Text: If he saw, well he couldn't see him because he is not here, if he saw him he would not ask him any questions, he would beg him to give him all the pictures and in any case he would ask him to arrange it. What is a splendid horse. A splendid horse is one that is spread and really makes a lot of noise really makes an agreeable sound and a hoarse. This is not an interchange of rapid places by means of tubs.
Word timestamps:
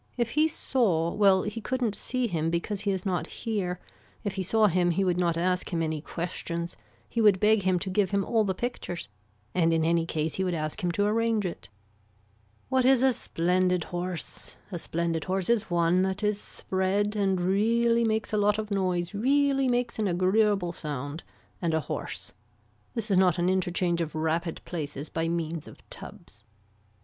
If 0.17 0.31
he 0.31 0.47
saw, 0.47 1.11
well 1.11 1.43
he 1.43 1.61
couldn't 1.61 1.93
see 1.93 2.25
him 2.25 2.49
because 2.49 2.81
he 2.81 2.91
is 2.91 3.05
not 3.05 3.27
here, 3.27 3.79
if 4.23 4.33
he 4.33 4.41
saw 4.41 4.65
him 4.65 4.89
he 4.89 5.03
would 5.03 5.19
not 5.19 5.37
ask 5.37 5.71
him 5.71 5.83
any 5.83 6.01
questions, 6.01 6.75
he 7.07 7.21
would 7.21 7.39
beg 7.39 7.61
him 7.61 7.77
to 7.77 7.87
give 7.91 8.09
him 8.09 8.25
all 8.25 8.43
the 8.43 8.55
pictures 8.55 9.09
and 9.53 9.71
in 9.71 9.85
any 9.85 10.07
case 10.07 10.33
he 10.33 10.43
would 10.43 10.55
ask 10.55 10.83
him 10.83 10.91
to 10.93 11.05
arrange 11.05 11.45
it. 11.45 11.69
What 12.67 12.83
is 12.83 13.03
a 13.03 13.13
splendid 13.13 13.83
horse. 13.83 14.57
A 14.71 14.79
splendid 14.79 15.25
horse 15.25 15.49
is 15.51 15.69
one 15.69 16.01
that 16.01 16.23
is 16.23 16.41
spread 16.41 17.15
and 17.15 17.39
really 17.39 18.03
makes 18.03 18.33
a 18.33 18.37
lot 18.37 18.57
of 18.57 18.71
noise 18.71 19.13
really 19.13 19.67
makes 19.67 19.99
an 19.99 20.07
agreeable 20.07 20.71
sound 20.71 21.21
and 21.61 21.75
a 21.75 21.79
hoarse. 21.79 22.31
This 22.95 23.11
is 23.11 23.19
not 23.19 23.37
an 23.37 23.49
interchange 23.49 24.01
of 24.01 24.15
rapid 24.15 24.61
places 24.65 25.09
by 25.09 25.27
means 25.27 25.67
of 25.67 25.87
tubs. 25.91 26.43